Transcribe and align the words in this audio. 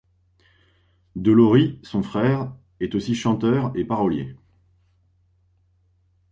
De 1.15 1.31
Lory 1.31 1.79
son 1.83 2.01
frère 2.01 2.51
est 2.79 2.95
aussi 2.95 3.13
chanteur 3.13 3.71
et 3.77 3.85
parolier. 3.85 4.35